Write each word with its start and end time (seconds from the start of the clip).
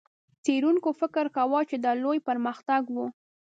څېړونکو 0.43 0.89
فکر 0.99 1.25
کاوه، 1.35 1.59
چې 1.69 1.75
دا 1.83 1.91
یو 1.93 2.01
لوی 2.03 2.19
پرمختګ 2.29 2.83
و. 2.91 2.97